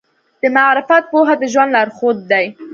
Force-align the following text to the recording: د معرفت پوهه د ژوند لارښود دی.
د 0.41 0.43
معرفت 0.55 1.03
پوهه 1.11 1.35
د 1.41 1.43
ژوند 1.53 1.71
لارښود 1.75 2.17
دی. 2.31 2.45